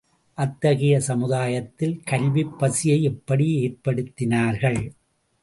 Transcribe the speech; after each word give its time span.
அத்தகைய 0.37 0.99
சமுதாயத்தில் 0.99 2.01
கல்விப் 2.05 2.59
பசியை 2.59 3.03
எப்படி 3.03 3.47
ஏற்படுத்தினார்கள்? 3.61 4.81